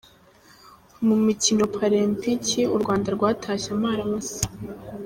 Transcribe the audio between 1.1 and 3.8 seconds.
mikino Paralempiki u Rwanda rwatashye